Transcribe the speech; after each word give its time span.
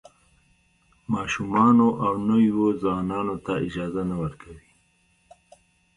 ماشومانو 1.13 1.87
او 2.05 2.13
نویو 2.29 2.61
ځوانانو 2.81 3.35
ته 3.45 3.53
اجازه 3.65 4.01
نه 4.09 4.15
ورکوي. 4.21 4.59